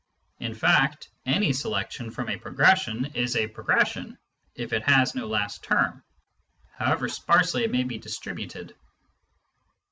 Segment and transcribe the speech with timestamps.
[0.39, 4.17] In fact, any selection from a pro gression is a progression
[4.55, 6.03] if it has no last term,
[6.71, 8.75] however sparsely it may be distributed.